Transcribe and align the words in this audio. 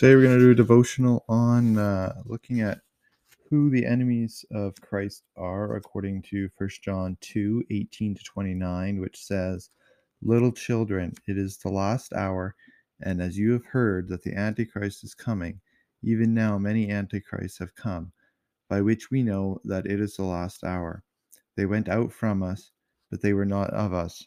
Today 0.00 0.14
we're 0.14 0.22
going 0.22 0.38
to 0.38 0.44
do 0.44 0.50
a 0.52 0.54
devotional 0.54 1.24
on 1.28 1.78
uh, 1.78 2.14
looking 2.24 2.60
at 2.60 2.80
who 3.50 3.68
the 3.70 3.84
enemies 3.84 4.44
of 4.52 4.80
Christ 4.80 5.24
are 5.36 5.76
according 5.76 6.22
to 6.30 6.48
1 6.56 6.70
John 6.82 7.16
2 7.20 7.64
18 7.70 8.14
to 8.14 8.22
29, 8.24 9.00
which 9.00 9.22
says, 9.22 9.70
Little 10.22 10.52
children, 10.52 11.12
it 11.26 11.36
is 11.36 11.58
the 11.58 11.70
last 11.70 12.12
hour, 12.12 12.54
and 13.02 13.20
as 13.20 13.36
you 13.36 13.52
have 13.52 13.64
heard 13.64 14.08
that 14.08 14.22
the 14.22 14.34
Antichrist 14.34 15.04
is 15.04 15.14
coming, 15.14 15.60
even 16.02 16.32
now 16.32 16.58
many 16.58 16.90
Antichrists 16.90 17.58
have 17.58 17.74
come, 17.74 18.12
by 18.68 18.80
which 18.80 19.10
we 19.10 19.22
know 19.22 19.60
that 19.64 19.86
it 19.86 20.00
is 20.00 20.16
the 20.16 20.24
last 20.24 20.64
hour. 20.64 21.02
They 21.56 21.66
went 21.66 21.88
out 21.88 22.12
from 22.12 22.42
us, 22.42 22.72
but 23.10 23.20
they 23.20 23.32
were 23.32 23.44
not 23.44 23.70
of 23.70 23.92
us. 23.92 24.26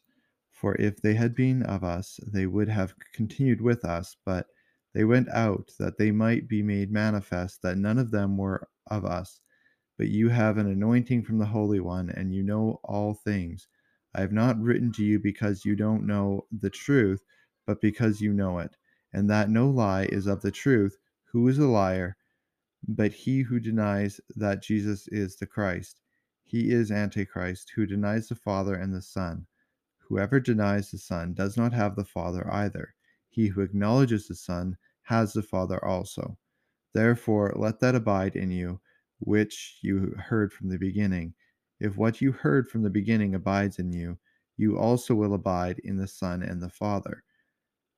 For 0.51 0.75
if 0.75 1.01
they 1.01 1.15
had 1.15 1.35
been 1.35 1.63
of 1.63 1.83
us, 1.83 2.19
they 2.25 2.45
would 2.45 2.69
have 2.69 2.93
continued 3.13 3.61
with 3.61 3.83
us, 3.83 4.15
but 4.25 4.47
they 4.93 5.03
went 5.03 5.29
out 5.29 5.71
that 5.79 5.97
they 5.97 6.11
might 6.11 6.47
be 6.47 6.61
made 6.61 6.91
manifest 6.91 7.61
that 7.63 7.77
none 7.77 7.97
of 7.97 8.11
them 8.11 8.38
were 8.38 8.67
of 8.88 9.05
us. 9.05 9.41
But 9.97 10.09
you 10.09 10.29
have 10.29 10.57
an 10.57 10.67
anointing 10.67 11.23
from 11.23 11.38
the 11.38 11.45
Holy 11.45 11.79
One, 11.79 12.09
and 12.09 12.34
you 12.34 12.43
know 12.43 12.79
all 12.84 13.13
things. 13.13 13.67
I 14.15 14.21
have 14.21 14.31
not 14.31 14.61
written 14.61 14.91
to 14.93 15.03
you 15.03 15.20
because 15.20 15.65
you 15.65 15.75
don't 15.75 16.05
know 16.05 16.45
the 16.51 16.70
truth, 16.70 17.23
but 17.65 17.81
because 17.81 18.21
you 18.21 18.34
know 18.34 18.59
it, 18.59 18.75
and 19.13 19.29
that 19.29 19.49
no 19.49 19.70
lie 19.70 20.05
is 20.05 20.27
of 20.27 20.41
the 20.41 20.51
truth. 20.51 20.98
Who 21.31 21.48
is 21.48 21.57
a 21.57 21.67
liar? 21.67 22.17
But 22.87 23.13
he 23.13 23.41
who 23.41 23.59
denies 23.59 24.20
that 24.35 24.62
Jesus 24.62 25.07
is 25.07 25.35
the 25.35 25.48
Christ. 25.48 26.01
He 26.43 26.71
is 26.71 26.91
Antichrist, 26.91 27.71
who 27.75 27.85
denies 27.87 28.27
the 28.27 28.35
Father 28.35 28.75
and 28.75 28.93
the 28.93 29.01
Son. 29.01 29.48
Whoever 29.98 30.39
denies 30.39 30.91
the 30.91 30.99
Son 30.99 31.34
does 31.34 31.57
not 31.57 31.73
have 31.73 31.95
the 31.95 32.05
Father 32.05 32.48
either. 32.53 32.93
He 33.33 33.47
who 33.47 33.61
acknowledges 33.61 34.27
the 34.27 34.35
Son 34.35 34.77
has 35.01 35.33
the 35.33 35.41
Father 35.41 35.83
also. 35.83 36.37
Therefore, 36.93 37.51
let 37.55 37.79
that 37.79 37.95
abide 37.95 38.35
in 38.35 38.51
you 38.51 38.79
which 39.17 39.79
you 39.81 40.13
heard 40.20 40.53
from 40.53 40.70
the 40.70 40.77
beginning. 40.77 41.34
If 41.79 41.98
what 41.98 42.21
you 42.21 42.31
heard 42.31 42.67
from 42.67 42.84
the 42.84 42.91
beginning 42.91 43.34
abides 43.34 43.79
in 43.79 43.91
you, 43.91 44.20
you 44.55 44.77
also 44.77 45.15
will 45.15 45.34
abide 45.34 45.79
in 45.79 45.98
the 45.98 46.07
Son 46.07 46.43
and 46.43 46.62
the 46.62 46.70
Father. 46.70 47.23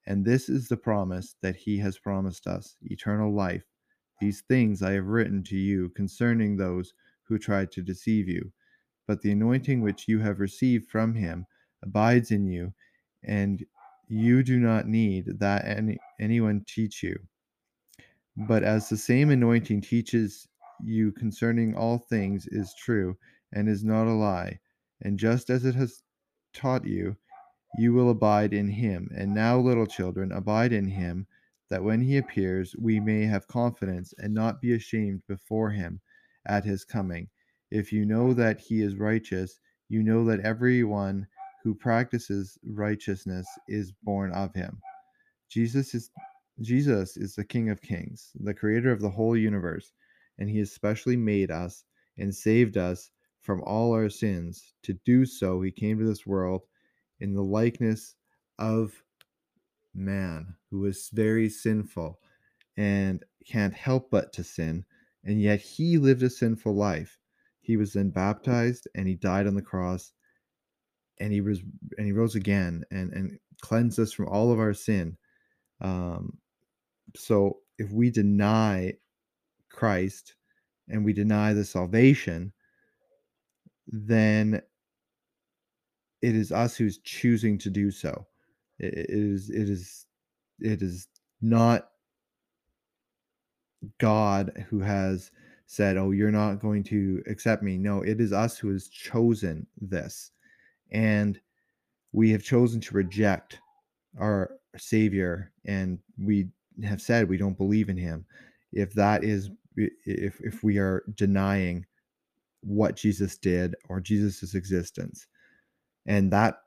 And 0.08 0.24
this 0.24 0.48
is 0.48 0.70
the 0.70 0.78
promise 0.78 1.36
that 1.42 1.58
he 1.58 1.80
has 1.80 2.00
promised 2.00 2.48
us 2.48 2.78
eternal 2.84 3.34
life. 3.34 3.66
These 4.22 4.44
things 4.48 4.82
I 4.82 4.94
have 4.94 5.08
written 5.08 5.44
to 5.44 5.58
you 5.58 5.90
concerning 5.90 6.56
those 6.56 6.94
who 7.24 7.38
tried 7.38 7.72
to 7.74 7.82
deceive 7.82 8.30
you. 8.30 8.54
But 9.06 9.22
the 9.22 9.32
anointing 9.32 9.82
which 9.82 10.08
you 10.08 10.20
have 10.20 10.40
received 10.40 10.90
from 10.90 11.14
him 11.14 11.46
abides 11.84 12.32
in 12.32 12.46
you, 12.48 12.74
and 13.22 13.66
you 14.08 14.44
do 14.44 14.60
not 14.60 14.88
need 14.88 15.40
that 15.40 15.66
any, 15.66 15.98
anyone 16.20 16.64
teach 16.68 17.04
you. 17.04 17.16
But 18.38 18.64
as 18.64 18.90
the 18.90 18.98
same 18.98 19.30
anointing 19.30 19.82
teaches 19.82 20.48
you 20.84 21.12
concerning 21.14 21.76
all 21.76 21.98
things 21.98 22.48
is 22.48 22.74
true 22.78 23.18
and 23.54 23.70
is 23.70 23.84
not 23.84 24.08
a 24.08 24.12
lie, 24.12 24.60
and 25.02 25.18
just 25.18 25.50
as 25.50 25.66
it 25.66 25.76
has 25.76 26.04
taught 26.54 26.86
you, 26.86 27.16
you 27.78 27.94
will 27.94 28.10
abide 28.10 28.54
in 28.54 28.68
him. 28.68 29.10
And 29.16 29.34
now, 29.34 29.58
little 29.58 29.86
children, 29.86 30.32
abide 30.32 30.74
in 30.74 30.88
him, 30.88 31.28
that 31.70 31.84
when 31.84 32.02
he 32.02 32.18
appears, 32.18 32.76
we 32.78 33.00
may 33.00 33.24
have 33.26 33.48
confidence 33.48 34.14
and 34.18 34.34
not 34.34 34.62
be 34.62 34.74
ashamed 34.74 35.24
before 35.28 35.72
him 35.72 36.00
at 36.46 36.64
his 36.64 36.86
coming. 36.86 37.30
If 37.72 37.92
you 37.92 38.06
know 38.06 38.34
that 38.34 38.60
he 38.60 38.82
is 38.82 38.96
righteous, 38.96 39.60
you 39.90 40.04
know 40.04 40.26
that 40.26 40.42
everyone 40.42 41.28
who 41.66 41.74
practices 41.74 42.60
righteousness 42.64 43.48
is 43.68 43.92
born 44.04 44.32
of 44.34 44.54
him. 44.54 44.80
Jesus 45.50 45.96
is 45.96 46.12
Jesus 46.62 47.18
is 47.18 47.34
the 47.34 47.44
King 47.44 47.72
of 47.72 47.82
Kings, 47.82 48.30
the 48.40 48.54
creator 48.54 48.92
of 48.92 49.02
the 49.02 49.10
whole 49.10 49.36
universe, 49.36 49.92
and 50.38 50.48
he 50.48 50.60
has 50.60 50.72
specially 50.72 51.18
made 51.18 51.50
us 51.50 51.84
and 52.20 52.34
saved 52.34 52.78
us 52.78 53.10
from 53.42 53.64
all 53.64 53.94
our 53.94 54.10
sins. 54.10 54.76
To 54.84 54.94
do 55.06 55.26
so, 55.26 55.60
he 55.64 55.72
came 55.72 55.98
to 55.98 56.06
this 56.06 56.28
world 56.28 56.62
in 57.20 57.34
the 57.34 57.42
likeness 57.42 58.14
of 58.60 59.04
man 59.96 60.54
who 60.70 60.86
is 60.86 61.10
very 61.12 61.50
sinful 61.50 62.20
and 62.78 63.24
can't 63.48 63.74
help 63.74 64.12
but 64.12 64.32
to 64.34 64.44
sin, 64.44 64.86
and 65.24 65.42
yet 65.42 65.62
he 65.62 65.98
lived 65.98 66.22
a 66.22 66.30
sinful 66.30 66.76
life. 66.76 67.18
He 67.60 67.76
was 67.76 67.94
then 67.94 68.12
baptized 68.12 68.88
and 68.94 69.08
he 69.08 69.16
died 69.16 69.48
on 69.48 69.56
the 69.56 69.64
cross 69.64 70.14
and 71.20 71.32
he 71.32 71.42
was 71.42 71.62
and 71.98 72.06
he 72.06 72.12
rose 72.12 72.36
again 72.36 72.84
and 72.92 73.14
and 73.14 73.40
cleansed 73.62 74.00
us 74.00 74.14
from 74.14 74.28
all 74.28 74.52
of 74.52 74.60
our 74.60 74.74
sin. 74.74 75.18
Um, 75.82 76.38
so 77.16 77.60
if 77.78 77.92
we 77.92 78.10
deny 78.10 78.94
Christ 79.70 80.36
and 80.90 81.04
we 81.04 81.14
deny 81.14 81.54
the 81.54 81.66
salvation, 81.66 82.54
then 83.88 84.62
it 86.22 86.36
is 86.36 86.52
us 86.52 86.76
who's 86.76 87.00
choosing 87.00 87.58
to 87.60 87.70
do 87.70 87.92
so. 87.92 88.26
It 88.80 88.94
is 89.10 89.50
it 89.50 89.70
is 89.70 90.06
it 90.60 90.82
is 90.82 91.08
not 91.42 91.90
God 94.00 94.66
who 94.70 94.80
has 94.80 95.32
said, 95.68 95.98
"Oh, 95.98 96.12
you're 96.12 96.32
not 96.32 96.60
going 96.60 96.84
to 96.86 97.22
accept 97.28 97.64
me." 97.64 97.78
No, 97.78 98.02
it 98.02 98.20
is 98.20 98.34
us 98.34 98.58
who 98.58 98.72
has 98.72 98.88
chosen 98.88 99.68
this. 99.80 100.32
And 100.92 101.40
we 102.12 102.32
have 102.32 102.44
chosen 102.44 102.80
to 102.82 102.96
reject 102.96 103.60
our 104.20 104.52
savior 104.78 105.52
and 105.66 106.00
we 106.18 106.48
have 106.84 107.02
said 107.02 107.28
we 107.30 107.38
don't 107.38 107.58
believe 107.58 107.90
in 107.90 107.98
him. 107.98 108.26
If 108.72 108.94
that 108.94 109.24
is 109.24 109.50
if 109.76 110.40
if 110.42 110.64
we 110.64 110.78
are 110.78 111.04
denying 111.16 111.86
what 112.62 112.96
Jesus 112.96 113.38
did 113.38 113.76
or 113.90 114.00
Jesus's 114.00 114.56
existence. 114.56 115.28
And 116.06 116.32
that 116.32 116.58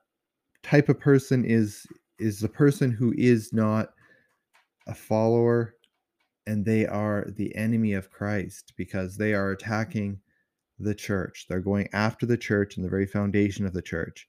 type 0.62 0.88
of 0.88 1.00
person 1.00 1.44
is 1.44 1.86
is 2.18 2.40
the 2.40 2.48
person 2.48 2.90
who 2.90 3.14
is 3.16 3.52
not 3.52 3.90
a 4.86 4.94
follower 4.94 5.74
and 6.46 6.64
they 6.64 6.86
are 6.86 7.26
the 7.36 7.54
enemy 7.54 7.92
of 7.92 8.10
Christ 8.10 8.72
because 8.76 9.16
they 9.16 9.34
are 9.34 9.50
attacking 9.50 10.18
the 10.78 10.94
church. 10.94 11.46
They're 11.48 11.60
going 11.60 11.88
after 11.92 12.26
the 12.26 12.36
church 12.36 12.76
and 12.76 12.84
the 12.84 12.90
very 12.90 13.06
foundation 13.06 13.66
of 13.66 13.72
the 13.72 13.82
church. 13.82 14.28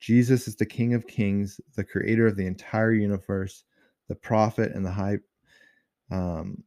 Jesus 0.00 0.48
is 0.48 0.56
the 0.56 0.66
King 0.66 0.94
of 0.94 1.06
Kings, 1.06 1.60
the 1.76 1.84
creator 1.84 2.26
of 2.26 2.36
the 2.36 2.46
entire 2.46 2.92
universe, 2.92 3.64
the 4.08 4.14
prophet 4.14 4.72
and 4.74 4.84
the 4.84 4.90
high 4.90 5.18
um, 6.10 6.64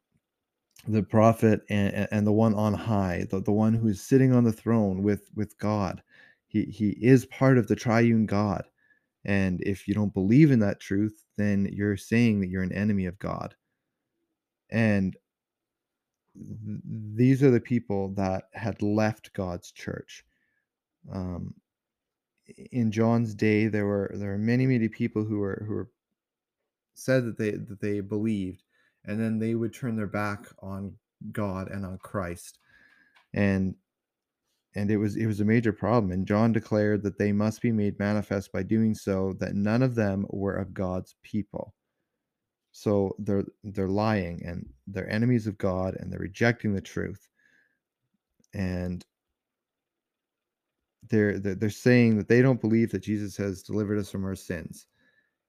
the 0.87 1.03
prophet 1.03 1.61
and, 1.69 2.07
and 2.11 2.27
the 2.27 2.31
one 2.31 2.53
on 2.53 2.73
high, 2.73 3.25
the, 3.29 3.41
the 3.41 3.51
one 3.51 3.73
who 3.73 3.87
is 3.87 4.01
sitting 4.01 4.33
on 4.33 4.43
the 4.43 4.51
throne 4.51 5.01
with 5.01 5.29
with 5.35 5.57
God. 5.57 6.01
He 6.47 6.65
he 6.65 6.89
is 7.01 7.25
part 7.25 7.57
of 7.57 7.67
the 7.67 7.75
triune 7.75 8.25
God. 8.25 8.65
And 9.25 9.61
if 9.61 9.87
you 9.87 9.93
don't 9.93 10.13
believe 10.13 10.51
in 10.51 10.59
that 10.59 10.81
truth, 10.81 11.23
then 11.37 11.69
you're 11.71 11.95
saying 11.95 12.41
that 12.41 12.49
you're 12.49 12.63
an 12.63 12.73
enemy 12.73 13.05
of 13.05 13.17
God. 13.19 13.55
And 14.69 15.15
these 16.35 17.43
are 17.43 17.51
the 17.51 17.59
people 17.59 18.09
that 18.15 18.45
had 18.53 18.81
left 18.81 19.33
God's 19.33 19.71
church. 19.71 20.23
Um, 21.11 21.53
in 22.71 22.91
John's 22.91 23.35
day, 23.35 23.67
there 23.67 23.85
were 23.85 24.11
there 24.13 24.31
were 24.31 24.37
many 24.37 24.65
many 24.65 24.87
people 24.87 25.23
who 25.23 25.39
were 25.39 25.63
who 25.67 25.73
were 25.73 25.89
said 26.95 27.25
that 27.25 27.37
they 27.37 27.51
that 27.51 27.79
they 27.81 27.99
believed, 27.99 28.63
and 29.05 29.19
then 29.19 29.39
they 29.39 29.55
would 29.55 29.73
turn 29.73 29.95
their 29.95 30.07
back 30.07 30.45
on 30.59 30.95
God 31.31 31.69
and 31.69 31.85
on 31.85 31.97
Christ, 31.99 32.59
and 33.33 33.75
and 34.75 34.89
it 34.89 34.97
was 34.97 35.15
it 35.15 35.27
was 35.27 35.39
a 35.39 35.45
major 35.45 35.71
problem. 35.71 36.11
And 36.11 36.27
John 36.27 36.51
declared 36.51 37.03
that 37.03 37.17
they 37.17 37.31
must 37.31 37.61
be 37.61 37.71
made 37.71 37.99
manifest 37.99 38.51
by 38.51 38.63
doing 38.63 38.95
so 38.95 39.33
that 39.39 39.55
none 39.55 39.83
of 39.83 39.95
them 39.95 40.25
were 40.29 40.55
of 40.55 40.73
God's 40.73 41.15
people. 41.23 41.73
So 42.73 43.15
they're 43.19 43.45
they're 43.63 43.87
lying 43.87 44.43
and 44.45 44.67
they're 44.87 45.09
enemies 45.09 45.47
of 45.47 45.57
God 45.57 45.95
and 45.99 46.11
they're 46.11 46.19
rejecting 46.19 46.73
the 46.73 46.81
truth. 46.81 47.29
And 48.53 49.05
they're, 51.09 51.37
they're 51.39 51.69
saying 51.69 52.17
that 52.17 52.27
they 52.27 52.41
don't 52.41 52.61
believe 52.61 52.91
that 52.91 52.99
Jesus 52.99 53.35
has 53.37 53.61
delivered 53.63 53.99
us 53.99 54.09
from 54.09 54.25
our 54.25 54.35
sins 54.35 54.87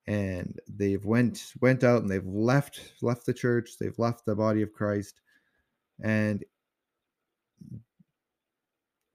and 0.06 0.58
they've 0.69 1.04
went 1.04 1.52
went 1.60 1.82
out 1.82 2.02
and 2.02 2.10
they've 2.10 2.26
left 2.26 2.93
left 3.00 3.25
the 3.25 3.32
church 3.32 3.78
they've 3.78 3.99
left 3.99 4.26
the 4.26 4.34
body 4.34 4.60
of 4.62 4.72
christ 4.72 5.20
and 6.02 6.44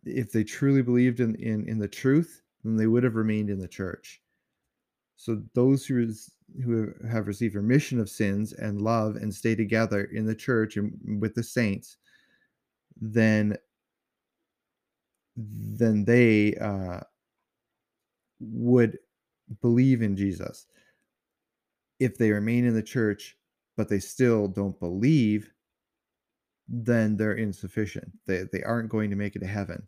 if 0.04 0.32
they 0.32 0.44
truly 0.44 0.82
believed 0.82 1.20
in 1.20 1.36
in, 1.36 1.68
in 1.68 1.78
the 1.78 1.88
truth 1.88 2.42
then 2.64 2.76
they 2.76 2.88
would 2.88 3.04
have 3.04 3.16
remained 3.16 3.50
in 3.50 3.60
the 3.60 3.68
church 3.68 4.22
so 5.22 5.42
those 5.54 5.86
who 5.86 6.02
is, 6.02 6.32
who 6.64 6.94
have 7.10 7.28
received 7.28 7.56
remission 7.56 8.00
of 8.00 8.10
sins 8.10 8.54
and 8.54 8.82
love 8.82 9.18
and 9.18 9.34
stay 9.34 9.54
together 9.54 10.06
in 10.06 10.26
the 10.26 10.36
church 10.36 10.78
and 10.78 11.22
with 11.22 11.36
the 11.36 11.44
saints 11.44 11.98
then 13.02 13.56
then 15.36 16.04
they 16.04 16.56
uh, 16.56 17.00
would 18.40 18.98
believe 19.62 20.02
in 20.02 20.16
jesus 20.16 20.68
if 22.00 22.18
they 22.18 22.32
remain 22.32 22.66
in 22.66 22.74
the 22.74 22.84
church 22.84 23.38
but 23.80 23.88
they 23.88 24.00
still 24.00 24.50
don't 24.50 24.78
believe, 24.78 25.54
then 26.68 27.16
they're 27.16 27.38
insufficient. 27.38 28.12
They 28.28 28.44
they 28.52 28.62
aren't 28.62 28.90
going 28.90 29.10
to 29.10 29.16
make 29.16 29.38
it 29.38 29.40
to 29.40 29.48
heaven. 29.48 29.88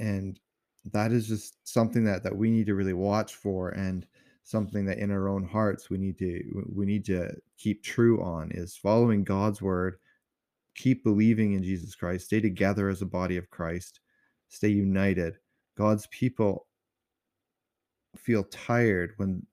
And 0.00 0.40
that 0.92 1.12
is 1.12 1.28
just 1.28 1.56
something 1.66 2.04
that 2.04 2.22
that 2.22 2.36
we 2.36 2.50
need 2.50 2.66
to 2.66 2.74
really 2.74 2.92
watch 2.92 3.34
for 3.34 3.70
and 3.70 4.06
something 4.42 4.84
that 4.84 4.98
in 4.98 5.10
our 5.10 5.28
own 5.28 5.44
hearts 5.44 5.88
we 5.88 5.96
need 5.96 6.18
to 6.18 6.42
we 6.72 6.84
need 6.84 7.04
to 7.04 7.34
keep 7.56 7.82
true 7.82 8.22
on 8.22 8.50
is 8.52 8.76
following 8.76 9.24
God's 9.24 9.62
word, 9.62 9.96
keep 10.74 11.02
believing 11.02 11.54
in 11.54 11.62
Jesus 11.62 11.94
Christ, 11.94 12.26
stay 12.26 12.40
together 12.40 12.88
as 12.88 13.02
a 13.02 13.06
body 13.06 13.36
of 13.36 13.50
Christ, 13.50 14.00
stay 14.48 14.68
united. 14.68 15.38
God's 15.76 16.06
people 16.08 16.66
feel 18.16 18.44
tired 18.44 19.14
when 19.16 19.44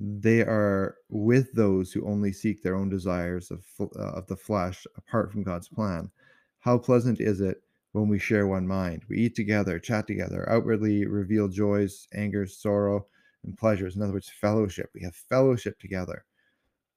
they 0.00 0.40
are 0.40 0.96
with 1.08 1.52
those 1.52 1.92
who 1.92 2.06
only 2.06 2.32
seek 2.32 2.62
their 2.62 2.74
own 2.74 2.88
desires 2.88 3.50
of, 3.50 3.64
uh, 3.80 4.02
of 4.02 4.26
the 4.26 4.36
flesh 4.36 4.86
apart 4.96 5.30
from 5.30 5.44
God's 5.44 5.68
plan. 5.68 6.10
How 6.58 6.78
pleasant 6.78 7.20
is 7.20 7.40
it 7.40 7.62
when 7.94 8.08
we 8.08 8.18
share 8.18 8.48
one 8.48 8.66
mind? 8.66 9.04
We 9.08 9.18
eat 9.18 9.36
together, 9.36 9.78
chat 9.78 10.08
together, 10.08 10.50
outwardly 10.50 11.06
reveal 11.06 11.46
joys, 11.46 12.08
angers, 12.12 12.58
sorrow, 12.58 13.06
and 13.44 13.56
pleasures. 13.56 13.94
In 13.94 14.02
other 14.02 14.12
words, 14.12 14.28
fellowship. 14.28 14.90
We 14.94 15.02
have 15.02 15.14
fellowship 15.14 15.78
together. 15.78 16.24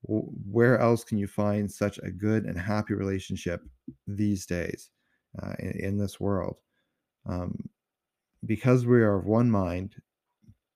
Where 0.02 0.80
else 0.80 1.04
can 1.04 1.20
you 1.20 1.28
find 1.28 1.72
such 1.72 2.00
a 2.00 2.10
good 2.10 2.46
and 2.46 2.58
happy 2.58 2.96
relationship 2.96 3.62
these 4.08 4.48
days 4.48 4.90
uh, 5.42 5.54
in, 5.60 5.72
in, 5.72 5.98
this 6.00 6.20
world? 6.20 6.58
Um, 7.28 7.70
because 8.46 8.88
we 8.88 9.02
are 9.02 9.20
of 9.20 9.26
one 9.26 9.52
mind, 9.52 9.96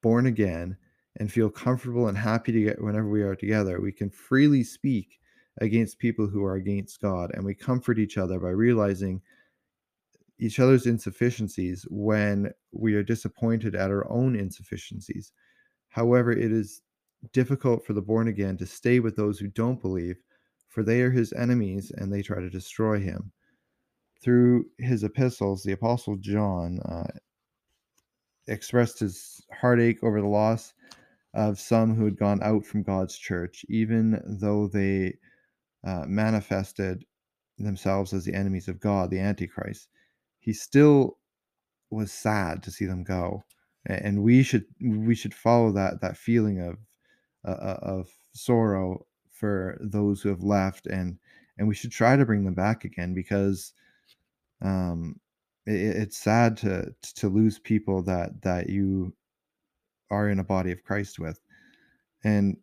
born 0.04 0.28
again, 0.28 0.78
and 1.18 1.32
feel 1.32 1.50
comfortable 1.50 2.10
and 2.10 2.18
happy 2.18 2.52
to 2.52 2.64
get 2.64 2.82
whenever 2.82 3.10
we 3.10 3.24
are 3.24 3.36
together, 3.36 3.82
we 3.82 3.92
can 3.92 4.12
freely 4.12 4.64
speak 4.64 5.20
against 5.62 5.98
people 5.98 6.28
who 6.28 6.44
are 6.44 6.56
against 6.56 7.02
God, 7.02 7.32
and 7.34 7.44
we 7.44 7.56
comfort 7.56 7.98
each 7.98 8.20
other 8.20 8.40
by 8.40 8.50
realizing 8.50 9.22
each 10.42 10.60
other's 10.60 10.88
insufficiencies 10.88 11.86
when 11.90 12.52
we 12.72 12.96
are 12.96 13.04
disappointed 13.04 13.76
at 13.76 13.92
our 13.92 14.10
own 14.12 14.36
insufficiencies. 14.36 15.32
However, 15.90 16.32
it 16.32 16.52
is 16.52 16.82
difficult 17.32 17.86
for 17.86 17.94
the 17.94 18.02
born 18.02 18.28
again 18.28 18.58
to 18.58 18.66
stay 18.66 19.00
with 19.00 19.16
those 19.16 19.38
who 19.38 19.48
don't 19.48 19.80
believe, 19.80 20.18
for 20.68 20.82
they 20.82 21.02
are 21.02 21.12
his 21.12 21.32
enemies 21.34 21.92
and 21.96 22.12
they 22.12 22.24
try 22.24 22.42
to 22.42 22.50
destroy 22.50 23.00
him. 23.00 23.32
Through 24.20 24.66
his 24.80 25.04
epistles, 25.04 25.62
the 25.62 25.74
Apostle 25.74 26.18
John 26.18 26.80
uh, 26.80 27.08
expressed 28.48 29.00
his 29.00 29.46
heartache 29.54 30.04
over 30.04 30.22
the 30.22 30.28
loss 30.28 30.74
of 31.36 31.60
some 31.60 31.94
who 31.96 32.06
had 32.06 32.18
gone 32.18 32.42
out 32.42 32.66
from 32.66 32.82
God's 32.82 33.16
church, 33.16 33.64
even 33.70 34.20
though 34.26 34.68
they 34.68 35.18
uh, 35.86 36.06
manifested 36.08 37.06
themselves 37.60 38.12
as 38.12 38.26
the 38.26 38.34
enemies 38.34 38.68
of 38.68 38.80
God, 38.80 39.12
the 39.12 39.20
Antichrist. 39.20 39.88
He 40.42 40.54
still 40.54 41.18
was 41.92 42.12
sad 42.12 42.64
to 42.64 42.72
see 42.72 42.86
them 42.86 43.04
go, 43.04 43.44
and 43.86 44.22
we 44.22 44.44
should 44.44 44.66
we 44.82 45.16
should 45.16 45.34
follow 45.34 45.72
that 45.72 46.02
that 46.02 46.18
feeling 46.18 46.60
of 46.60 46.78
uh, 47.46 47.52
uh, 47.52 47.80
of 47.82 48.10
sorrow 48.34 49.06
for 49.32 49.78
those 49.82 50.22
who 50.22 50.30
have 50.30 50.44
left, 50.44 50.88
and 50.88 51.18
and 51.58 51.68
we 51.68 51.76
should 51.76 51.92
try 51.92 52.18
to 52.18 52.26
bring 52.26 52.44
them 52.44 52.56
back 52.56 52.84
again 52.86 53.14
because 53.14 53.74
um, 54.62 55.20
it, 55.66 55.74
it's 55.74 56.18
sad 56.18 56.58
to 56.58 56.94
to 57.16 57.30
lose 57.30 57.60
people 57.60 58.02
that 58.04 58.42
that 58.42 58.70
you 58.70 59.14
are 60.10 60.30
in 60.30 60.40
a 60.40 60.44
body 60.44 60.72
of 60.72 60.84
Christ 60.84 61.20
with. 61.20 61.40
And 62.24 62.58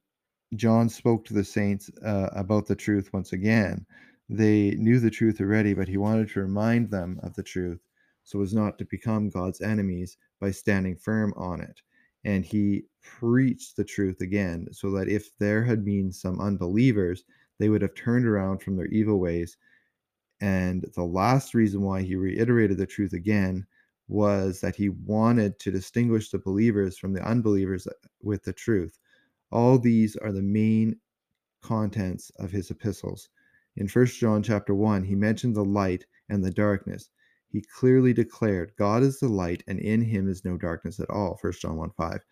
John 0.54 0.88
spoke 0.88 1.24
to 1.26 1.34
the 1.34 1.44
saints 1.44 1.90
uh, 2.04 2.28
about 2.32 2.66
the 2.66 2.76
truth 2.76 3.12
once 3.12 3.32
again. 3.32 3.86
They 4.28 4.72
knew 4.72 5.00
the 5.00 5.10
truth 5.10 5.40
already, 5.40 5.74
but 5.74 5.88
he 5.88 5.96
wanted 5.96 6.28
to 6.30 6.40
remind 6.40 6.90
them 6.90 7.18
of 7.22 7.34
the 7.34 7.42
truth 7.42 7.80
so 8.24 8.42
as 8.42 8.52
not 8.52 8.78
to 8.78 8.84
become 8.84 9.30
God's 9.30 9.62
enemies 9.62 10.18
by 10.38 10.50
standing 10.50 10.96
firm 10.96 11.32
on 11.36 11.62
it. 11.62 11.80
And 12.24 12.44
he 12.44 12.84
preached 13.02 13.76
the 13.76 13.84
truth 13.84 14.20
again, 14.20 14.68
so 14.70 14.90
that 14.90 15.08
if 15.08 15.30
there 15.38 15.64
had 15.64 15.82
been 15.82 16.12
some 16.12 16.40
unbelievers, 16.40 17.24
they 17.58 17.70
would 17.70 17.80
have 17.80 17.94
turned 17.94 18.26
around 18.26 18.58
from 18.58 18.76
their 18.76 18.88
evil 18.88 19.18
ways. 19.18 19.56
And 20.40 20.84
the 20.94 21.04
last 21.04 21.54
reason 21.54 21.80
why 21.80 22.02
he 22.02 22.16
reiterated 22.16 22.76
the 22.76 22.86
truth 22.86 23.14
again 23.14 23.66
was 24.08 24.60
that 24.60 24.76
he 24.76 24.90
wanted 24.90 25.58
to 25.60 25.70
distinguish 25.70 26.30
the 26.30 26.38
believers 26.38 26.98
from 26.98 27.14
the 27.14 27.26
unbelievers 27.26 27.88
with 28.22 28.42
the 28.44 28.52
truth. 28.52 28.98
All 29.50 29.78
these 29.78 30.16
are 30.16 30.32
the 30.32 30.42
main 30.42 30.96
contents 31.62 32.30
of 32.38 32.50
his 32.50 32.70
epistles. 32.70 33.30
In 33.78 33.86
1 33.86 34.06
John 34.06 34.42
chapter 34.42 34.74
1, 34.74 35.04
he 35.04 35.14
mentioned 35.14 35.54
the 35.54 35.64
light 35.64 36.04
and 36.28 36.44
the 36.44 36.50
darkness. 36.50 37.10
He 37.48 37.60
clearly 37.62 38.12
declared, 38.12 38.72
God 38.76 39.04
is 39.04 39.20
the 39.20 39.28
light, 39.28 39.62
and 39.68 39.78
in 39.78 40.02
him 40.02 40.28
is 40.28 40.44
no 40.44 40.58
darkness 40.58 40.98
at 40.98 41.08
all. 41.10 41.38
1 41.40 41.52
John 41.52 41.76
1 41.76 41.90
5. 41.90 42.24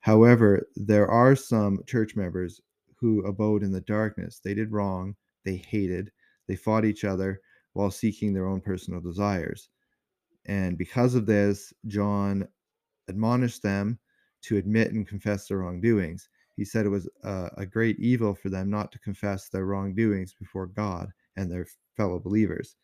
However, 0.00 0.68
there 0.76 1.08
are 1.08 1.34
some 1.34 1.82
church 1.86 2.14
members 2.14 2.60
who 2.96 3.24
abode 3.24 3.62
in 3.62 3.72
the 3.72 3.80
darkness. 3.80 4.38
They 4.38 4.52
did 4.52 4.70
wrong, 4.70 5.16
they 5.44 5.56
hated, 5.56 6.12
they 6.46 6.56
fought 6.56 6.84
each 6.84 7.04
other 7.04 7.40
while 7.72 7.90
seeking 7.90 8.34
their 8.34 8.46
own 8.46 8.60
personal 8.60 9.00
desires. 9.00 9.70
And 10.44 10.76
because 10.76 11.14
of 11.14 11.24
this, 11.24 11.72
John 11.86 12.46
admonished 13.08 13.62
them 13.62 13.98
to 14.42 14.58
admit 14.58 14.92
and 14.92 15.08
confess 15.08 15.48
their 15.48 15.58
wrongdoings. 15.58 16.28
He 16.56 16.64
said 16.64 16.86
it 16.86 16.90
was 16.90 17.08
a, 17.24 17.50
a, 17.58 17.66
great 17.66 17.98
evil 17.98 18.34
for 18.34 18.50
them 18.50 18.70
not 18.70 18.92
to 18.92 18.98
confess 18.98 19.48
their 19.48 19.64
wrongdoings 19.64 20.34
before 20.34 20.66
God 20.66 21.10
and 21.36 21.50
their 21.50 21.66
fellow 21.96 22.18
believers. 22.18 22.76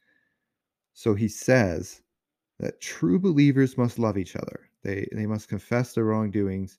So 0.95 1.15
he 1.15 1.29
says 1.29 2.03
that 2.59 2.81
true 2.81 3.19
believers 3.19 3.77
must 3.77 3.99
love 3.99 4.17
each 4.17 4.37
other. 4.37 4.71
They 4.83 5.07
they 5.13 5.27
must 5.27 5.49
confess 5.49 5.93
their 5.93 6.05
wrongdoings 6.05 6.79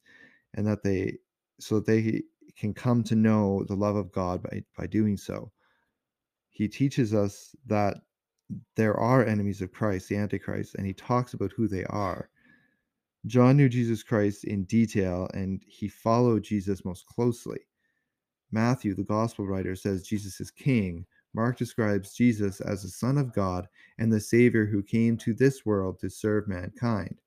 and 0.55 0.65
that 0.67 0.83
they 0.83 1.17
so 1.59 1.75
that 1.75 1.85
they 1.85 2.23
can 2.57 2.73
come 2.73 3.03
to 3.03 3.15
know 3.15 3.63
the 3.67 3.75
love 3.75 3.95
of 3.95 4.11
God 4.11 4.43
by, 4.43 4.63
by 4.77 4.87
doing 4.87 5.15
so. 5.15 5.51
He 6.49 6.67
teaches 6.67 7.13
us 7.13 7.55
that 7.67 7.97
there 8.75 8.95
are 8.95 9.25
enemies 9.25 9.61
of 9.61 9.71
Christ, 9.71 10.09
the 10.09 10.17
Antichrist, 10.17 10.75
and 10.75 10.85
he 10.85 10.93
talks 10.93 11.33
about 11.33 11.51
who 11.53 11.67
they 11.67 11.85
are. 11.85 12.29
John 13.25 13.57
knew 13.57 13.69
Jesus 13.69 14.01
Christ 14.03 14.45
in 14.45 14.63
detail 14.63 15.29
and 15.33 15.61
he 15.67 15.87
followed 15.87 16.43
Jesus 16.43 16.85
most 16.85 17.05
closely. 17.05 17.59
Matthew, 18.51 18.95
the 18.95 19.03
gospel 19.03 19.45
writer, 19.45 19.75
says 19.75 20.03
Jesus 20.03 20.39
is 20.39 20.51
king. 20.51 21.05
Mark 21.33 21.57
describes 21.57 22.13
Jesus 22.13 22.61
as 22.61 22.81
the 22.81 22.89
Son 22.89 23.17
of 23.17 23.33
God 23.33 23.67
and 23.99 24.11
the 24.11 24.19
Savior 24.19 24.65
who 24.65 24.81
came 24.81 25.17
to 25.17 25.33
this 25.33 25.65
world 25.65 25.99
to 25.99 26.09
serve 26.09 26.47
mankind. 26.47 27.19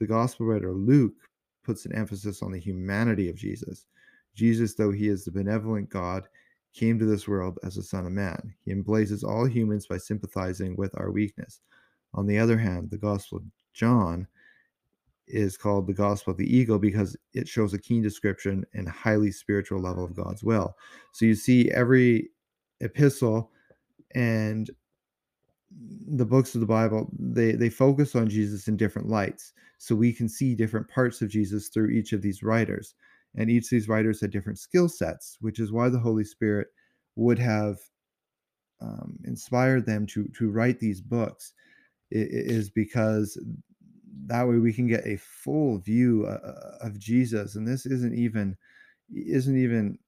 The 0.00 0.06
gospel 0.06 0.46
writer 0.46 0.72
Luke 0.72 1.14
puts 1.62 1.84
an 1.84 1.94
emphasis 1.94 2.42
on 2.42 2.52
the 2.52 2.58
humanity 2.58 3.28
of 3.28 3.36
Jesus. 3.36 3.86
Jesus, 4.34 4.74
though 4.74 4.90
he 4.90 5.08
is 5.08 5.24
the 5.24 5.30
benevolent 5.30 5.90
God, 5.90 6.28
came 6.72 6.98
to 6.98 7.04
this 7.04 7.28
world 7.28 7.58
as 7.62 7.76
a 7.76 7.82
son 7.82 8.06
of 8.06 8.12
man. 8.12 8.54
He 8.64 8.72
embraces 8.72 9.22
all 9.22 9.46
humans 9.46 9.86
by 9.86 9.98
sympathizing 9.98 10.74
with 10.76 10.98
our 10.98 11.10
weakness. 11.10 11.60
On 12.14 12.26
the 12.26 12.38
other 12.38 12.58
hand, 12.58 12.90
the 12.90 12.98
Gospel 12.98 13.38
of 13.38 13.44
John 13.72 14.26
is 15.26 15.56
called 15.56 15.86
the 15.86 15.94
Gospel 15.94 16.32
of 16.32 16.36
the 16.36 16.56
Eagle 16.56 16.78
because 16.78 17.16
it 17.32 17.48
shows 17.48 17.72
a 17.72 17.78
keen 17.78 18.02
description 18.02 18.64
and 18.74 18.88
highly 18.88 19.30
spiritual 19.32 19.80
level 19.80 20.04
of 20.04 20.14
God's 20.14 20.44
will. 20.44 20.76
So 21.12 21.24
you 21.24 21.34
see 21.34 21.70
every 21.70 22.30
epistle 22.80 23.50
and 24.14 24.70
the 26.06 26.26
books 26.26 26.54
of 26.54 26.60
the 26.60 26.66
Bible, 26.66 27.10
they, 27.18 27.52
they 27.52 27.70
focus 27.70 28.14
on 28.14 28.28
Jesus 28.28 28.68
in 28.68 28.76
different 28.76 29.08
lights. 29.08 29.52
So 29.78 29.94
we 29.94 30.12
can 30.12 30.28
see 30.28 30.54
different 30.54 30.88
parts 30.88 31.20
of 31.22 31.28
Jesus 31.28 31.68
through 31.68 31.90
each 31.90 32.12
of 32.12 32.22
these 32.22 32.42
writers 32.42 32.94
and 33.36 33.50
each 33.50 33.64
of 33.64 33.70
these 33.70 33.88
writers 33.88 34.20
had 34.20 34.30
different 34.30 34.58
skill 34.58 34.88
sets, 34.88 35.38
which 35.40 35.58
is 35.58 35.72
why 35.72 35.88
the 35.88 35.98
Holy 35.98 36.24
Spirit 36.24 36.68
would 37.16 37.38
have 37.38 37.78
um, 38.80 39.18
inspired 39.24 39.86
them 39.86 40.06
to 40.06 40.28
to 40.38 40.50
write 40.50 40.78
these 40.78 41.00
books. 41.00 41.52
It, 42.10 42.28
it 42.28 42.50
is 42.50 42.70
because 42.70 43.38
that 44.26 44.46
way 44.48 44.58
we 44.58 44.72
can 44.72 44.86
get 44.86 45.06
a 45.06 45.16
full 45.16 45.78
view 45.78 46.26
uh, 46.26 46.46
uh 46.46 46.86
of 46.86 46.98
Jesus, 46.98 47.56
and 47.56 47.66
this 47.66 47.86
isn't 47.86 48.14
even 48.14 48.56
isn't 49.14 49.56
even 49.56 49.98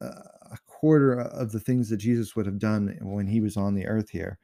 uh, 0.00 0.22
a 0.52 0.58
quarter 0.66 1.20
of 1.20 1.52
the 1.52 1.60
things 1.60 1.88
that 1.88 1.96
Jesus 1.98 2.36
would 2.36 2.46
have 2.46 2.58
done 2.58 2.96
when 3.00 3.26
he 3.26 3.40
was 3.40 3.56
on 3.56 3.74
the 3.74 3.86
earth 3.86 4.10
here. 4.10 4.38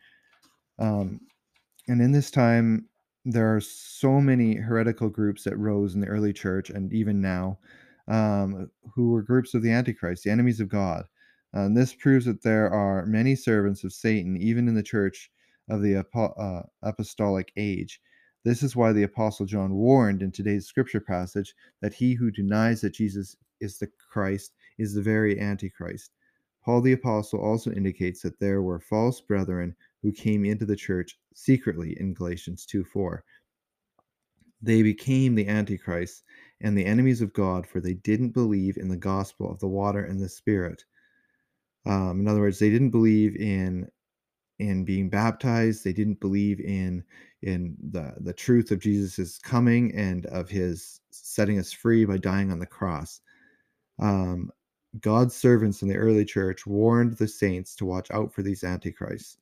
Um, 0.78 1.21
and 1.88 2.00
in 2.00 2.12
this 2.12 2.31
time, 2.31 2.88
there 3.25 3.54
are 3.54 3.61
so 3.61 4.21
many 4.21 4.57
heretical 4.57 5.09
groups 5.09 5.45
that 5.45 5.57
rose 5.57 5.95
in 5.95 6.00
the 6.00 6.09
early 6.09 6.33
church, 6.33 6.71
and 6.71 6.92
even 6.92 7.21
now, 7.21 7.59
um, 8.09 8.71
who 8.95 9.11
were 9.11 9.23
groups 9.23 9.54
of 9.54 9.62
the 9.62 9.71
Antichrist, 9.71 10.25
the 10.25 10.31
enemies 10.31 10.61
of 10.61 10.69
God. 10.69 11.04
Uh, 11.54 11.61
and 11.61 11.76
this 11.76 11.95
proves 11.95 12.25
that 12.25 12.42
there 12.42 12.71
are 12.71 13.07
many 13.07 13.37
servants 13.37 13.85
of 13.85 13.92
Satan, 13.92 14.37
even 14.38 14.69
in 14.69 14.75
the 14.75 14.83
church 14.83 15.31
of 15.69 15.83
the 15.83 16.04
uh, 16.14 16.62
apostolic 16.83 17.52
age. 17.57 18.00
This 18.44 18.62
is 18.62 18.75
why 18.75 18.92
the 18.92 19.04
Apostle 19.04 19.46
John 19.46 19.75
warned 19.75 20.22
in 20.22 20.32
today's 20.32 20.66
scripture 20.66 21.00
passage 21.00 21.54
that 21.80 21.94
he 21.94 22.14
who 22.14 22.30
denies 22.30 22.80
that 22.80 22.94
Jesus 22.94 23.37
is 23.61 23.78
the 23.78 23.88
Christ 24.11 24.54
is 24.78 24.94
the 24.94 25.02
very 25.02 25.38
Antichrist. 25.38 26.11
Paul 26.64 26.80
the 26.80 26.92
Apostle 26.92 27.40
also 27.40 27.70
indicates 27.70 28.22
that 28.22 28.38
there 28.40 28.62
were 28.62 28.80
false 28.80 29.20
brethren 29.20 29.76
who 30.02 30.12
came 30.12 30.44
into 30.44 30.64
the 30.64 30.76
church 30.76 31.18
secretly 31.34 31.96
in 32.00 32.14
Galatians 32.14 32.66
2 32.66 32.84
4. 32.84 33.25
They 34.61 34.82
became 34.82 35.34
the 35.34 35.49
Antichrist 35.49 36.22
and 36.61 36.76
the 36.76 36.84
enemies 36.84 37.20
of 37.20 37.32
God, 37.32 37.66
for 37.66 37.80
they 37.80 37.94
didn't 37.94 38.30
believe 38.30 38.76
in 38.76 38.88
the 38.88 38.96
gospel 38.96 39.50
of 39.50 39.58
the 39.58 39.68
water 39.68 40.04
and 40.04 40.20
the 40.20 40.28
Spirit. 40.28 40.84
Um, 41.84 42.20
in 42.20 42.28
other 42.28 42.40
words, 42.40 42.58
they 42.58 42.70
didn't 42.70 42.90
believe 42.90 43.37
in 43.37 43.88
in 44.58 44.84
being 44.84 45.08
baptized. 45.08 45.82
They 45.82 45.92
didn't 45.92 46.20
believe 46.20 46.61
in 46.61 47.02
in 47.42 47.76
the 47.90 48.14
the 48.20 48.32
truth 48.32 48.70
of 48.70 48.80
Jesus' 48.80 49.38
coming 49.38 49.94
and 49.94 50.26
of 50.26 50.49
his 50.49 51.00
setting 51.11 51.58
us 51.58 51.72
free 51.72 52.04
by 52.04 52.16
dying 52.16 52.50
on 52.50 52.58
the 52.58 52.66
cross. 52.66 53.20
Um, 53.99 54.50
God's 55.00 55.34
servants 55.34 55.82
in 55.82 55.88
the 55.88 55.96
early 55.96 56.25
church 56.25 56.66
warned 56.66 57.16
the 57.16 57.28
saints 57.28 57.75
to 57.76 57.87
watch 57.87 58.11
out 58.11 58.32
for 58.32 58.42
these 58.42 58.64
antichrists. 58.64 59.38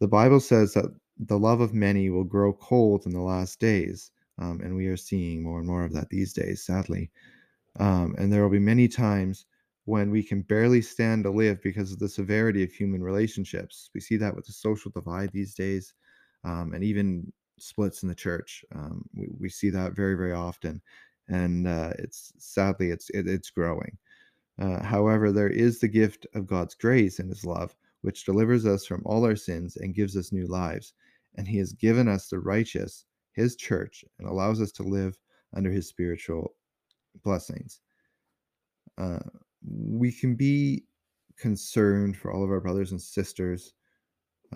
The 0.00 0.08
Bible 0.08 0.40
says 0.40 0.74
that 0.74 0.94
the 1.18 1.38
love 1.38 1.60
of 1.60 1.74
many 1.74 2.10
will 2.10 2.24
grow 2.24 2.52
cold 2.52 3.06
in 3.06 3.12
the 3.12 3.20
last 3.20 3.58
days, 3.58 4.12
um, 4.38 4.60
and 4.62 4.76
we 4.76 4.86
are 4.86 4.96
seeing 4.96 5.42
more 5.42 5.58
and 5.58 5.66
more 5.66 5.84
of 5.84 5.92
that 5.94 6.10
these 6.10 6.32
days, 6.32 6.62
sadly. 6.62 7.10
Um, 7.80 8.14
and 8.18 8.32
there 8.32 8.42
will 8.42 8.50
be 8.50 8.58
many 8.58 8.88
times 8.88 9.46
when 9.86 10.10
we 10.10 10.22
can 10.22 10.42
barely 10.42 10.82
stand 10.82 11.24
to 11.24 11.30
live 11.30 11.62
because 11.62 11.92
of 11.92 11.98
the 11.98 12.08
severity 12.08 12.62
of 12.62 12.70
human 12.70 13.02
relationships. 13.02 13.90
We 13.94 14.00
see 14.00 14.16
that 14.18 14.36
with 14.36 14.46
the 14.46 14.52
social 14.52 14.90
divide 14.90 15.30
these 15.32 15.54
days, 15.54 15.94
um, 16.44 16.72
and 16.74 16.84
even 16.84 17.32
splits 17.58 18.02
in 18.02 18.08
the 18.08 18.14
church. 18.14 18.64
Um, 18.74 19.04
we, 19.14 19.28
we, 19.38 19.48
see 19.48 19.70
that 19.70 19.94
very, 19.94 20.14
very 20.14 20.32
often, 20.32 20.80
and 21.28 21.66
uh, 21.66 21.92
it's 21.98 22.32
sadly 22.38 22.90
it's 22.90 23.10
it, 23.10 23.26
it's 23.26 23.50
growing. 23.50 23.96
Uh, 24.60 24.82
however, 24.82 25.30
there 25.30 25.50
is 25.50 25.78
the 25.78 25.88
gift 25.88 26.26
of 26.34 26.46
God's 26.46 26.74
grace 26.74 27.18
and 27.18 27.28
His 27.28 27.44
love, 27.44 27.74
which 28.02 28.24
delivers 28.24 28.66
us 28.66 28.86
from 28.86 29.02
all 29.04 29.24
our 29.24 29.36
sins 29.36 29.76
and 29.76 29.94
gives 29.94 30.16
us 30.16 30.32
new 30.32 30.46
lives. 30.46 30.94
And 31.36 31.46
He 31.46 31.58
has 31.58 31.72
given 31.72 32.08
us 32.08 32.28
the 32.28 32.40
righteous, 32.40 33.04
His 33.32 33.56
church, 33.56 34.04
and 34.18 34.28
allows 34.28 34.60
us 34.60 34.72
to 34.72 34.82
live 34.82 35.16
under 35.54 35.70
His 35.70 35.88
spiritual 35.88 36.54
blessings. 37.22 37.80
Uh, 38.96 39.20
we 39.62 40.10
can 40.10 40.34
be 40.34 40.84
concerned 41.38 42.16
for 42.16 42.32
all 42.32 42.42
of 42.42 42.50
our 42.50 42.60
brothers 42.60 42.90
and 42.90 43.00
sisters 43.00 43.74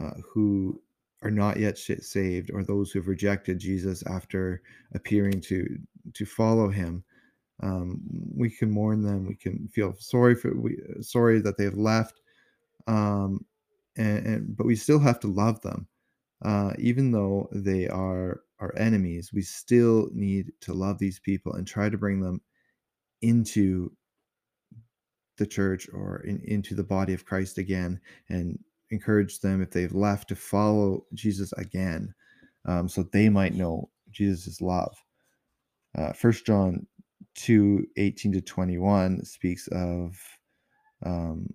uh, 0.01 0.11
who 0.25 0.83
are 1.23 1.31
not 1.31 1.59
yet 1.59 1.79
saved 1.79 2.51
or 2.53 2.65
those 2.65 2.91
who 2.91 2.99
have 2.99 3.09
rejected 3.09 3.59
Jesus 3.59 4.03
after 4.07 4.63
appearing 4.95 5.41
to 5.43 5.79
to 6.15 6.27
follow 6.27 6.69
him 6.69 7.05
um, 7.63 8.01
we 8.37 8.51
can 8.51 8.71
mourn 8.71 9.03
them 9.03 9.27
we 9.27 9.37
can 9.37 9.69
feel 9.69 9.95
sorry 9.99 10.35
for 10.35 10.55
we 10.55 10.79
sorry 11.01 11.41
that 11.41 11.57
they 11.57 11.65
have 11.65 11.77
left 11.77 12.21
um, 12.89 13.45
and, 13.97 14.27
and, 14.27 14.57
but 14.57 14.67
we 14.67 14.75
still 14.75 14.99
have 14.99 15.21
to 15.21 15.29
love 15.29 15.61
them 15.61 15.87
uh, 16.45 16.73
even 16.79 17.13
though 17.13 17.49
they 17.53 17.89
are 17.89 18.41
our 18.59 18.75
enemies 18.77 19.31
we 19.33 19.43
still 19.43 20.09
need 20.13 20.53
to 20.61 20.73
love 20.73 20.99
these 20.99 21.21
people 21.21 21.55
and 21.55 21.67
try 21.67 21.89
to 21.89 21.99
bring 21.99 22.21
them 22.21 22.41
into 23.23 23.93
the 25.39 25.47
church 25.47 25.89
or 25.93 26.21
in, 26.27 26.41
into 26.45 26.75
the 26.75 26.85
body 26.85 27.15
of 27.15 27.25
Christ 27.25 27.59
again 27.59 28.01
and 28.29 28.59
encourage 28.93 29.41
them 29.41 29.63
if 29.63 29.71
they've 29.71 29.95
left 29.95 30.29
to 30.29 30.37
follow 30.37 31.07
Jesus 31.15 31.53
again 31.55 32.15
um, 32.67 32.89
so 32.89 33.03
they 33.03 33.29
might 33.29 33.55
know 33.55 33.91
Jesus' 34.11 34.61
love. 34.61 34.97
Uh, 35.99 36.13
John 36.45 36.87
2 37.35 37.87
18 37.97 38.33
to 38.33 38.41
21 38.41 39.25
speaks 39.25 39.69
of 39.69 40.17
um, 41.05 41.47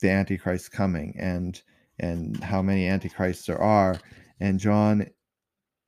the 0.00 0.10
Antichrist 0.10 0.72
coming 0.72 1.14
and 1.18 1.60
and 1.98 2.42
how 2.42 2.62
many 2.62 2.86
Antichrists 2.86 3.46
there 3.46 3.60
are. 3.60 3.98
And 4.40 4.58
John 4.58 5.06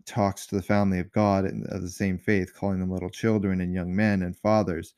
talks 0.05 0.47
to 0.47 0.57
the 0.57 0.63
family 0.63 0.99
of 0.99 1.13
God 1.13 1.47
of 1.47 1.83
the 1.83 1.89
same 1.89 2.19
faith, 2.19 2.55
calling 2.55 2.81
them 2.81 2.91
little 2.91 3.11
children 3.11 3.61
and 3.63 3.73
young 3.73 3.95
men 3.95 4.23
and 4.23 4.37
fathers 4.37 4.95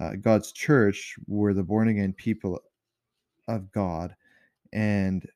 uh, 0.00 0.14
God's 0.20 0.52
church 0.52 1.16
were 1.26 1.52
the 1.52 1.62
born 1.62 1.88
again 1.88 2.14
people 2.14 2.60
of 3.48 3.70
God, 3.70 4.16
and 4.72 5.26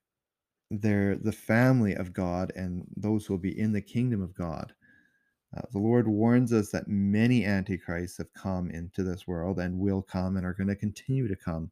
they're 0.71 1.17
the 1.17 1.33
family 1.33 1.95
of 1.95 2.13
God 2.13 2.53
and 2.57 2.87
those 2.97 3.27
who 3.27 3.35
will 3.35 3.41
be 3.41 3.59
in 3.59 3.73
the 3.73 3.83
kingdom 3.83 4.23
of 4.23 4.35
God. 4.35 4.73
Uh, 5.57 5.63
the 5.73 5.79
Lord 5.79 6.09
warns 6.09 6.53
us 6.53 6.71
that 6.71 6.89
many 6.89 7.45
antichrists 7.45 8.19
have 8.19 8.33
come 8.35 8.71
into 8.71 9.05
this 9.05 9.27
world 9.27 9.59
and 9.61 9.79
will 9.79 10.03
come 10.03 10.37
and 10.37 10.45
are 10.45 10.55
going 10.55 10.69
to 10.69 10.75
continue 10.75 11.29
to 11.29 11.37
come, 11.37 11.71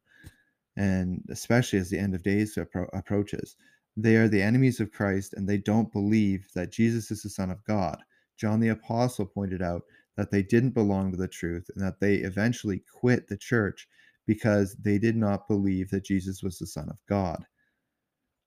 and 0.77 1.21
especially 1.29 1.79
as 1.79 1.89
the 1.89 1.99
end 1.99 2.15
of 2.15 2.23
days 2.23 2.55
appro- 2.55 2.89
approaches. 2.93 3.57
They 3.97 4.15
are 4.15 4.29
the 4.29 4.41
enemies 4.41 4.79
of 4.79 4.91
Christ 4.91 5.33
and 5.33 5.47
they 5.47 5.57
don't 5.57 5.91
believe 5.91 6.47
that 6.55 6.71
Jesus 6.71 7.11
is 7.11 7.23
the 7.23 7.29
Son 7.29 7.51
of 7.51 7.63
God. 7.65 8.01
John 8.37 8.59
the 8.59 8.69
Apostle 8.69 9.25
pointed 9.25 9.61
out 9.61 9.83
that 10.17 10.31
they 10.31 10.43
didn't 10.43 10.71
belong 10.71 11.11
to 11.11 11.17
the 11.17 11.27
truth 11.27 11.69
and 11.75 11.83
that 11.83 11.99
they 11.99 12.15
eventually 12.15 12.83
quit 12.91 13.27
the 13.27 13.37
church 13.37 13.87
because 14.25 14.75
they 14.75 14.97
did 14.97 15.15
not 15.15 15.47
believe 15.47 15.89
that 15.91 16.05
Jesus 16.05 16.41
was 16.41 16.57
the 16.57 16.67
Son 16.67 16.89
of 16.89 16.97
God. 17.07 17.45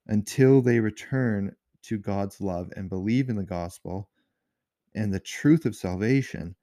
Until 0.09 0.63
they 0.63 0.79
return 0.81 1.57
to 1.83 1.99
God's 1.99 2.41
love 2.41 2.73
and 2.77 2.89
believe 2.89 3.29
in 3.29 3.37
the 3.37 3.45
gospel 3.45 4.09
and 4.95 5.13
the 5.13 5.21
truth 5.21 5.67
of 5.67 5.75
salvation, 5.77 6.55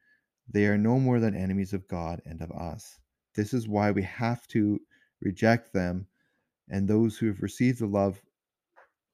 they 0.50 0.66
are 0.66 0.78
no 0.78 1.00
more 1.00 1.20
than 1.20 1.36
enemies 1.36 1.74
of 1.74 1.88
God 1.88 2.22
and 2.26 2.42
of 2.42 2.52
us. 2.52 3.00
This 3.36 3.54
is 3.54 3.68
why 3.68 3.92
we 3.92 4.04
have 4.04 4.48
to 4.50 4.80
reject 5.22 5.74
them, 5.74 6.08
and 6.70 6.88
those 6.88 7.18
who 7.18 7.28
have 7.28 7.42
received 7.42 7.80
the 7.80 7.88
love 7.88 8.22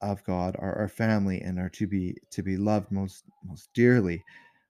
of 0.01 0.23
God 0.23 0.55
are 0.59 0.77
our 0.77 0.87
family 0.87 1.41
and 1.41 1.59
are 1.59 1.69
to 1.69 1.87
be 1.87 2.15
to 2.31 2.41
be 2.41 2.57
loved 2.57 2.91
most 2.91 3.23
most 3.43 3.69
dearly 3.73 4.23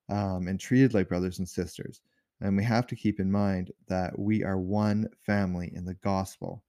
um, 0.09 0.47
and 0.47 0.59
treated 0.59 0.93
like 0.93 1.09
brothers 1.09 1.39
and 1.39 1.47
sisters. 1.47 2.01
And 2.41 2.55
we 2.55 2.63
have 2.63 2.87
to 2.87 2.95
keep 2.95 3.19
in 3.19 3.31
mind 3.31 3.71
that 3.87 4.17
we 4.17 4.43
are 4.43 4.57
one 4.57 5.09
family 5.25 5.71
in 5.75 5.85
the 5.85 5.95
gospel 5.95 6.63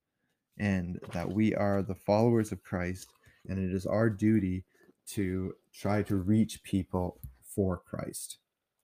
and 0.60 1.00
that 1.12 1.32
we 1.32 1.54
are 1.54 1.82
the 1.82 1.94
followers 1.94 2.52
of 2.52 2.62
Christ, 2.62 3.08
and 3.48 3.58
it 3.58 3.74
is 3.74 3.86
our 3.86 4.10
duty 4.10 4.64
to 5.08 5.54
try 5.72 6.02
to 6.02 6.16
reach 6.16 6.62
people 6.62 7.18
for 7.42 7.78
Christ. 7.78 8.36